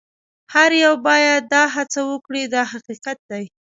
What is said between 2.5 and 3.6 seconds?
دا حقیقت دی.